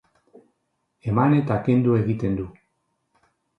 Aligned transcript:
Eman 1.11 1.37
eta 1.41 1.59
kendu 1.69 1.99
egiten 2.01 2.41
du. 2.43 2.49